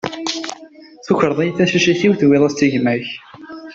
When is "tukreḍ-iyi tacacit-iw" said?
1.05-2.13